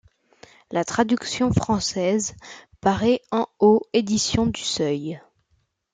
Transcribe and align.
La 0.71 0.83
traduction 0.83 1.53
française 1.53 2.35
paraît 2.79 3.21
en 3.29 3.45
aux 3.59 3.83
éditions 3.93 4.47
du 4.47 4.61
Seuil. 4.61 5.21